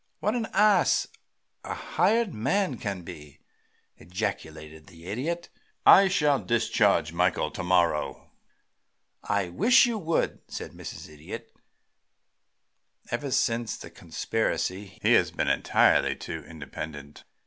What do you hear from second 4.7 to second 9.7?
the Idiot. "I shall discharge Michael to morrow." "I